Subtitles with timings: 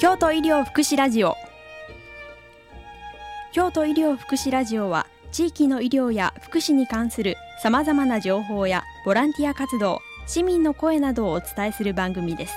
[0.00, 1.36] 京都医療福祉ラジオ。
[3.52, 12.54] 京都医療福祉ラジオは地域の医療や福祉に関するさまざまな情報やボランティア活動市民の声などをお伝えする番組です。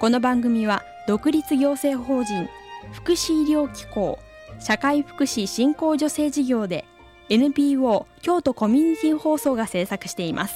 [0.00, 2.48] この番組は独立行政法人
[2.92, 4.18] 福祉医療機構
[4.58, 6.86] 社会福祉振興助成事業で
[7.28, 10.54] NPO 京都コミュニティ放送が制作しています。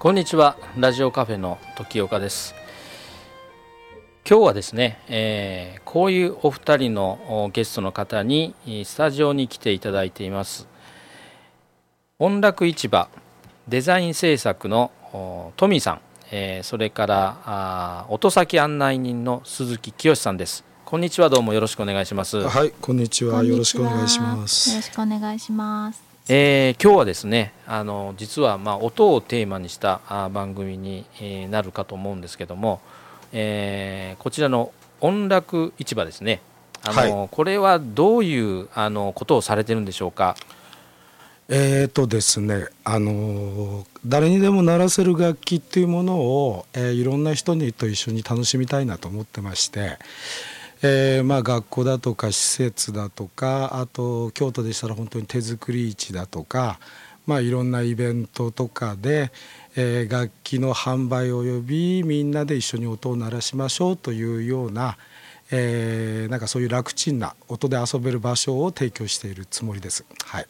[0.00, 0.56] こんにちは。
[0.78, 2.54] ラジオカフェの時岡です。
[4.26, 8.54] 今日はですね、えー、こういうお二人のゲストの方に
[8.86, 10.66] スタジオに来ていただいています。
[12.18, 13.10] 音楽市場
[13.68, 14.90] デザイン制作の
[15.58, 20.64] トミーさん、えー、それからあ音先案内人の鈴木清さんです。
[20.86, 21.28] こんにちは。
[21.28, 22.38] どうもよろしくお願いします。
[22.40, 23.44] はいこんにちは。
[23.44, 24.70] よろしくお願いします。
[24.70, 32.80] よろしくお願いしますえー、今日はですねあの実はまあ音をテーマにしたあ番組に、えー、なるかと思うんですけども、
[33.32, 34.70] えー、こちらの
[35.00, 36.40] 音楽市場ですね。
[36.84, 40.36] あの、はい、これはどういうあのことをされてるんでしょうか？
[41.48, 49.98] えーとですね、あの誰にでも鳴らせる楽器っていうものを、えー、いろんな人にと一緒に楽しみたいなと思ってまして、
[50.82, 56.80] えー、まあ学校だとか施設だとかあと京都でしたら本当に手作り市だとか、
[57.26, 59.30] まあ、いろんなイベントとかで、
[59.76, 64.96] えー、楽器の販売及びみんなで一緒に音を鳴らしましょうというような、
[65.50, 70.04] えー、なんかそういう楽ちんな音で遊べる場所を提供しているつもりです。
[70.24, 70.46] はい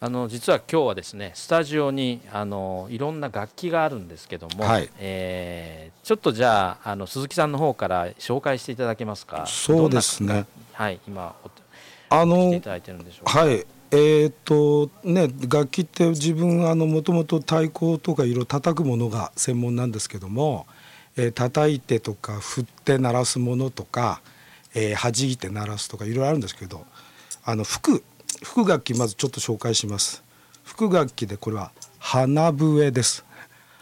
[0.00, 9.44] あの実は今日はですねスタジオにあのいろんな楽器があるんですけども、はい、えー、ちょっとじゃああの鈴木さんの方から紹介していただけますか？
[9.46, 10.46] そうですね。
[10.72, 11.34] はい今
[12.10, 12.36] あの
[13.24, 13.66] はい。
[13.90, 20.66] えーとね、楽器って自分あのもともと太鼓とかいろいろ叩くものが専門なんですけども、
[21.16, 24.20] えー、叩いてとか振って鳴らすものとか、
[24.74, 26.84] えー、弾いて鳴らすとかいろいろあるんですけど
[27.44, 28.04] あの吹く
[28.42, 30.22] 副楽器まずちょっと紹介します。
[30.64, 33.24] 副楽器でこれは鼻笛です。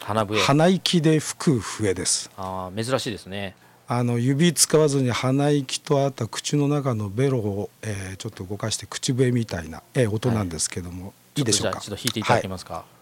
[0.01, 0.41] 鼻笛。
[0.41, 2.31] 鼻息で吹く笛です。
[2.37, 3.55] ああ珍しいですね。
[3.89, 11.81] あの指使わずに鼻息とあった口の中のベロを、えー、ちょっと動かして口笛みたいな、えー、音なんですけども、はい、いいでしょうか？
[11.81, 12.96] ちょっと弾いていただけますか、はい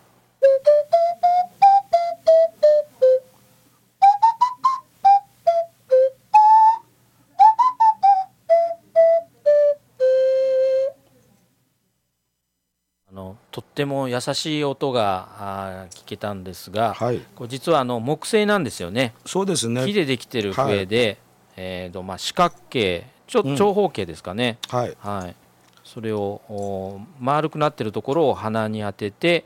[13.55, 19.15] とっても優しい音が聞けたんですが、はい、これ実はあの木製なんですよね。
[19.25, 19.87] そうですね。
[19.87, 21.17] 木でできてる笛で、はい、
[21.59, 24.59] えっ、ー、とまあ四角形、ちょ長方形ですかね。
[24.73, 24.97] うん、はい。
[24.99, 25.37] はい。
[25.85, 29.45] それを丸くなってるところを鼻に当てて、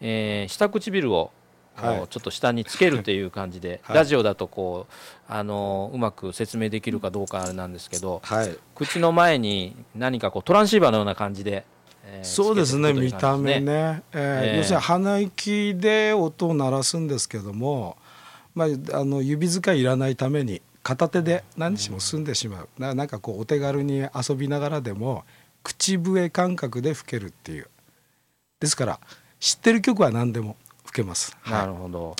[0.00, 1.30] えー、下唇を
[1.76, 4.92] はい、ちょっと下につけるという感じで、はい、ラジオだとこう
[5.28, 11.66] あのうまく説明できるかどうかあれなんですけど、はい、口の前に何かこうトランシーバーのような感じで
[12.22, 17.96] そうですね見た目ね、えー、要するに鼻息で音を鳴らすんですけども、
[18.54, 25.24] まあ、あの指使いいらないために片手で何日も済んでしまう、うん、なんかこうお手軽に遊びながらでも
[25.62, 27.68] 口笛感覚で吹けるっていう。
[28.60, 29.00] ですから
[29.40, 31.36] 知ってる曲は何でも吹けます。
[31.48, 32.16] なるほど、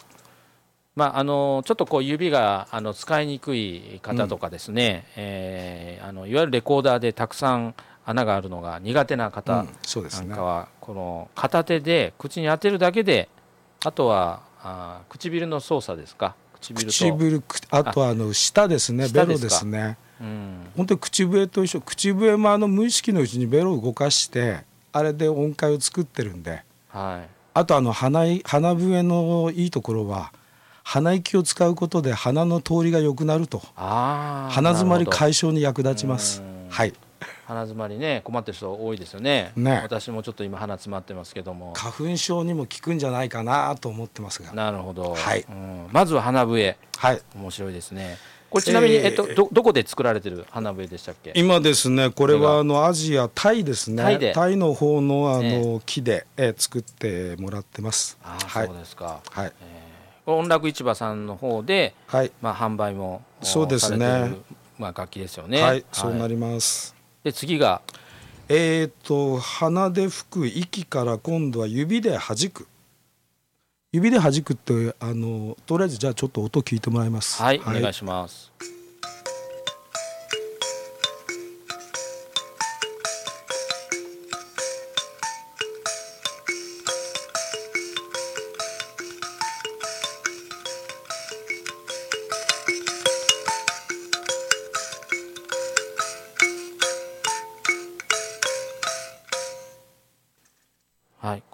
[0.95, 7.75] まあ、あのちょっとこう指があの使いにくい方とかですね、うん、えー、あのいわゆるレコーダーでたくさん
[8.09, 13.29] 穴があるのが苦手な方なんかは、この片手で口に当てるだけで
[13.85, 16.37] あとはあ唇の操作ですか？
[16.61, 17.85] 唇唇あ。
[17.85, 30.33] とはあの舌ですねベロですね、うん、本当に口笛と一緒口笛もあの無意識のうちにベロを動かしてあれで音階を作ってるんで、はい、あとあの鼻鼻笛のいいところは
[30.85, 33.61] 鼻息を使うことで鼻の通りが良くなると。
[33.75, 36.43] 鼻づまり解消に役立ちます。
[36.71, 36.95] はい
[37.47, 39.53] 鼻づまりね困ってる人多いですよね。
[39.55, 39.81] ね。
[39.83, 41.73] 私もちょっと今鼻詰まってますけども。
[41.75, 44.53] 花粉症にも効くんじゃないかなと思ってますが。
[44.53, 45.47] なるほど、はい。
[45.49, 46.77] うん、まずは鼻笛。
[46.97, 47.23] はい。
[47.37, 48.19] 面白いですね。
[48.51, 51.33] これちなみに、えー、えっと、どどこで作られてる花笛でしたっけ？
[51.35, 54.33] 今ですねこれはあのアジアタイですね。
[54.35, 58.19] タイの方のあの、ね、木で、えー、作ってもらってます。
[58.23, 59.21] あ、はい、そうですか。
[59.31, 62.33] はい、えー、音楽市場さんの方で、はい。
[62.41, 64.35] まあ、販売もそうですね。
[64.79, 65.63] まあ、楽器ですよね。
[65.63, 66.95] はい、そうなります
[67.27, 67.83] で次が。
[68.49, 72.69] えっ、ー、と鼻で吹く息から今度は指で弾く。
[73.93, 77.43] 指で弾くってあのとりあえずじゃあちょっと音聞いてもらいます。
[77.43, 78.53] はい、はい、お願いします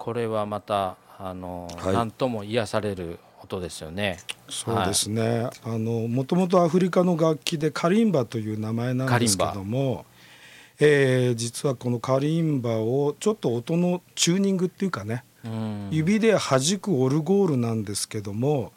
[0.03, 1.93] これはまたあの、はい。
[1.93, 4.19] なんとも癒される音ですよね。
[4.49, 10.05] そうですね、あのもともとアフリカの楽器でカリンバという名前なんですけども、
[10.77, 15.87] えー実はこのカリンバをちょっと音のチューニングっていうかね、うん。
[15.89, 18.73] 指で弾くオルゴールなんですけども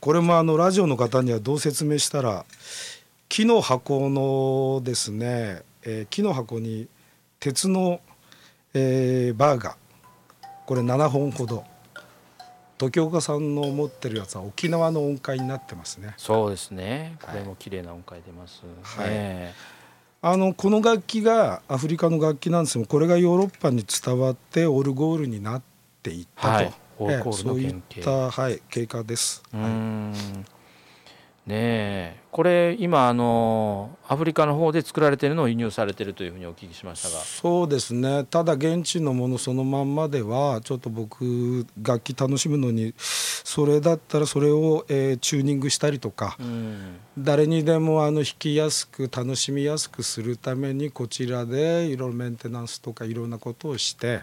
[0.00, 2.44] これもあのラジオの方にはどう説明したら
[3.30, 6.88] 木の箱のですね、えー木の箱に
[7.40, 8.00] 鉄の、
[8.74, 9.78] えーバーが
[10.68, 11.64] これ7本ほど。
[12.76, 16.12] 時岡さんの持ってるやつは沖縄の音階になってますね。
[16.18, 17.16] そうですね。
[17.22, 18.60] これも綺麗な音階出ます。
[18.82, 19.06] はい。
[19.08, 19.54] え。
[20.20, 25.62] あのこの楽器がアフリカの楽器なんですけどこれがヨーロッパに伝わってオルゴールになっ
[26.02, 26.72] ていったと、はい。
[27.32, 29.42] そういっ原た、はい、経過です。
[29.54, 30.44] えうーん
[31.48, 32.16] ねえ。
[32.30, 37.24] これ今あのアフリカの方で作られているのを輸入されているというふうにお聞きしましたが。
[37.24, 38.24] そうですね。
[38.24, 46.98] ただ現地のものそのまんまではちょっと僕楽器楽しむのにそれだったらそれを、えーチューニングしたりとか、うん。
[47.18, 54.20] 誰にでもあの弾きやすく楽しみやすくするためにこちらでいろいろメンテナンスとかいろんなことをして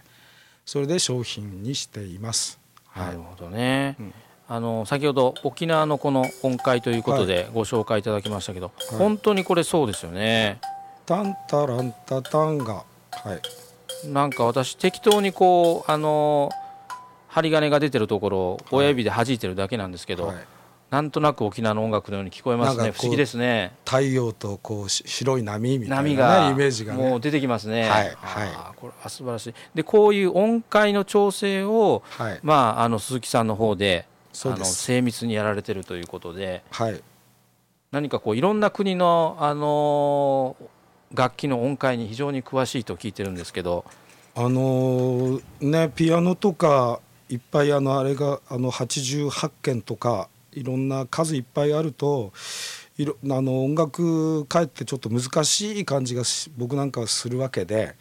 [0.63, 2.59] それで商品にしています。
[2.95, 4.13] なるほどね、うん
[4.47, 8.95] あの先ほど沖縄のこの音階ということでご紹介いただきましたけど、い。
[8.95, 10.59] 本当にこれそうですよね。
[11.05, 14.07] タンタランタタンがはい。
[14.07, 16.51] なんか私適当にこうあの
[17.27, 20.37] 針金が出てるところを親指で弾いてるだけなんですけど、はい。
[20.91, 22.91] なんとなく沖縄の音楽のように聞こえますね。
[22.91, 23.73] 不思議ですね。
[23.83, 27.09] 太陽とこうし白い波みたいな、ね、波がイメージがね。
[27.09, 27.89] もう出てきますね。
[27.89, 28.15] はい。
[28.21, 29.53] あーこれは素晴らしい。
[29.73, 32.39] でこういう音階の調整をはい。
[32.43, 34.05] まああの鈴木さんの方で
[34.43, 36.63] あの精密にやられてるということで。
[36.71, 37.01] はい。
[37.91, 40.65] 何かこういろんな国の、あのー
[41.13, 43.85] 楽器の音階に非常に詳しいと聞いてるんですけど、
[44.35, 46.99] あのーねピアノとか
[47.29, 52.33] いっぱいあのあれがあの88件とかいろんな数いっぱいあると
[52.97, 57.95] いろあの音楽かえってちょっと難しい感じがし僕なんかはするわけで。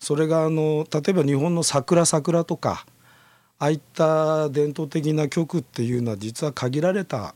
[0.00, 2.86] それがあの例えば日本の「桜桜」とか
[3.60, 7.34] ああいった伝統的な曲っていうのは実は限られた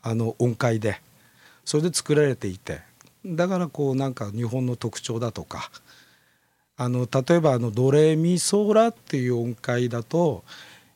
[0.00, 1.00] あの音階で
[1.64, 2.80] それで作られていて
[3.26, 5.70] だからこうなんか日本の特徴だとか
[6.76, 10.44] あの例えばあのドレミソラっていう音階だと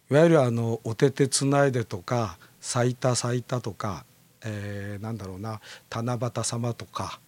[0.09, 4.05] いわゆるあのおててつないでとか咲いた咲いたとか、
[4.45, 7.19] えーなんだろうな七夕様とか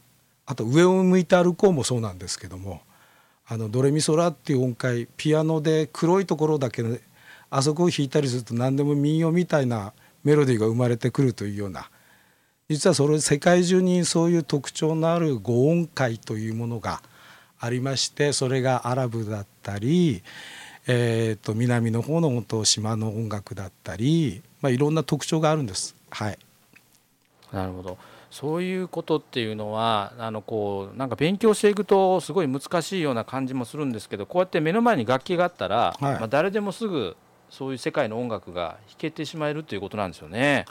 [0.46, 2.82] あと上を向いて歩こうもそうなんですけども
[3.46, 7.00] あのドレミソラっていう音階ピアノで黒いところだけ、ね、
[7.54, 9.92] あそこを弾いたりすると何でも民謡みたいな
[10.24, 11.90] メロディーが生まれてくるというような
[12.70, 17.02] 実はそれ世界中にそういう特徴のある五音階というものが
[17.60, 20.22] ありましてそれがアラブだったり、
[20.86, 25.94] えー、と南の方の本当島の音楽だったり、まあ、いろんな特徴があるんです。
[26.08, 26.38] はい、
[27.52, 27.98] なるほど。
[28.30, 36.14] そういうことっていうのはあのこうなんか勉強していくとすごい難しいような感じもするんですけどこうやって目の前に楽器があったら、はい。
[36.14, 37.14] まあ、誰でもすぐ
[37.52, 40.64] そういう世界の音楽が弾けてしまえるということなんですよね。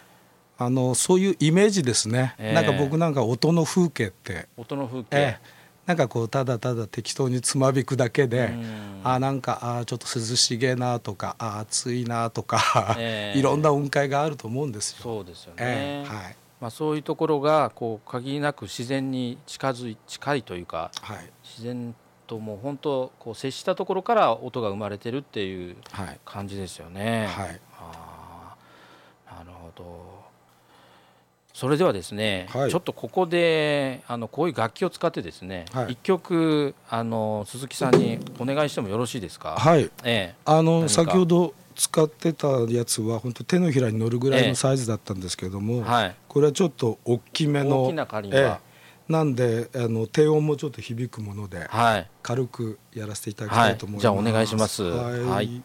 [0.58, 2.56] あのそういうイメージですね、ええ。
[2.56, 5.40] なんか僕なんか音の風景って、音の風景、ええ。
[5.86, 9.02] なんかこうただただ適当につまびくだけで、うん。
[9.04, 13.38] あなんかあちょっと涼しげなとかあ暑いなとか、ええ。
[13.40, 14.98] いろんな音階があると思うんですよ。
[15.04, 16.36] そうですよね、ええはい。
[16.60, 21.30] まあ、そういうところがこう限りなく自然に近づい近いというかはい。
[21.44, 21.94] 自然
[22.32, 26.20] ともう本当こう接したところから音が生まれてるっていうはい。
[26.24, 27.28] 感じですよね。
[27.28, 27.60] はい。
[27.78, 29.38] あー。
[29.38, 30.22] なるほど。
[31.54, 32.72] それではですね、はい。
[32.72, 35.96] ちょっとここであのこういう楽器を使ってですね、一はい。
[35.98, 39.58] 曲あの鈴木さんにお願いしてもよろしいですか？
[39.58, 39.92] はい。
[40.06, 40.36] ええ。
[40.46, 48.71] あの先ほど使ってたやつは本当手のひらに乗るぐらいのサイズだったんですけども、はい、これはちょっと大きめの大きなカリンバ、ええ
[49.10, 54.16] なんであの低音もちょっと響くものではい、軽くやらせていただきたいと思います、はい。
[54.16, 54.84] じゃあお願いします。
[54.84, 55.62] はい、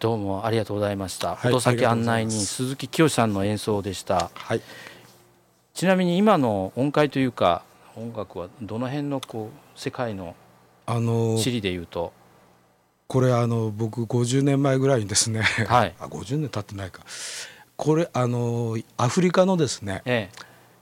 [0.00, 4.30] どうもありがとうございました、はい音先案内人鈴木清さんの演奏でした。
[4.34, 4.62] はい。
[5.74, 7.62] ちなみに今の音階というか
[7.94, 10.34] 音楽はどの辺のこう世界の
[10.86, 12.14] あの地理でいうと？
[13.08, 15.94] これあの僕50年前ぐらいにですねはい。
[16.00, 17.02] あ50年経ってないか。
[17.76, 20.30] これあのアフリカのですね、え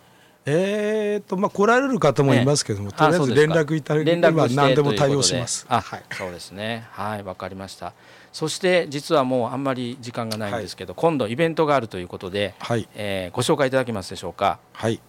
[0.45, 5.65] えーとまあ来られる方もいますけども、とりあえず連絡いただけ連れば何でも対応します。
[5.69, 6.03] あ、はい。
[6.11, 6.85] そうですね。
[6.91, 7.93] はい、わかりました。
[8.33, 12.87] そして実はもうあんまり時間がないんですけど、今度イベントがあるということで、はい。
[12.95, 14.59] えーご紹介いただけますでしょうか？
[14.73, 14.99] はい。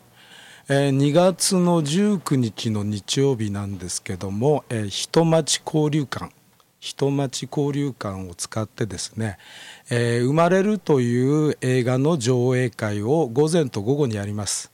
[0.68, 6.30] えー2月の19日の日曜日なんですけども、えー、人町交流館
[6.80, 9.38] 人町交流館を使ってですね、
[9.90, 14.70] えー生まれるという映画の上映会を午前と午後にやります。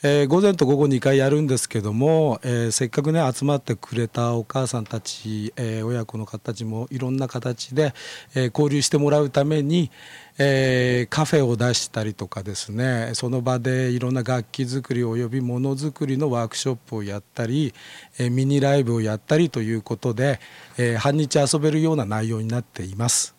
[0.00, 7.92] えー午前と午後2回やるんですけども、えーせっかくね集まってくれたお母さんたち、えー親子の方たちもいろんな形で、
[8.36, 9.90] え交流してもらうために、
[10.38, 17.74] えカフェを出したりとかですねその場でいろんな楽器作りおよびものづくりのワークショップをやったり、
[18.20, 20.38] えミニライブをやったりということで、
[20.76, 23.34] え半日遊べるような内容になっています。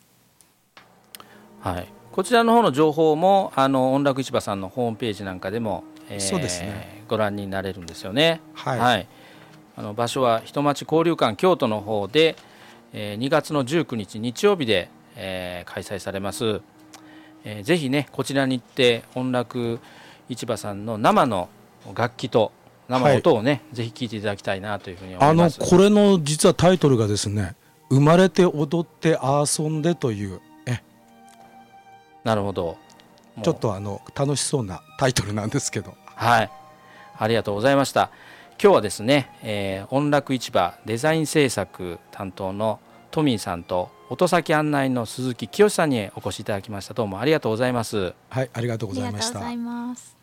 [1.61, 1.87] はい。
[2.11, 8.39] こちらの方の情報もあの音楽市場さんのホームページなんかでも、えーそうですねご覧になれるんですよね。
[8.53, 9.07] はい
[9.75, 12.35] あの場所は人町交流館京都の方で、
[12.93, 16.61] えー2月の19日日曜日で、えー開催されます。
[17.43, 19.79] えーぜひねこちらに行って音楽
[20.27, 21.49] 市場さんの生の
[21.95, 22.51] 楽器と
[22.87, 25.59] 生の音をね、ぜひ聴いていただきたいなというふうに思あいます。
[25.59, 27.55] のこれの実はタイトルがですね
[27.89, 30.81] 「生まれて踊って遊んで」というえ
[32.23, 32.77] なるほど。
[33.43, 36.51] ちょっとあの楽しそうなタイトルなんですけどはい、
[37.17, 38.11] ありがとうございました。
[38.61, 42.79] 今日はですね、えー音楽市場デザイン制作担当の
[43.09, 46.93] トミーさんと音先案内の鈴木清さんにお越しいただきました。
[46.93, 48.13] どうもありがとうございます。
[48.29, 50.18] はいありがとうありがとうごございましたざいます。